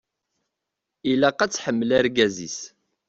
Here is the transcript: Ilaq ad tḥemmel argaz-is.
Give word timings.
Ilaq 1.11 1.39
ad 1.41 1.51
tḥemmel 1.51 1.89
argaz-is. 1.99 2.59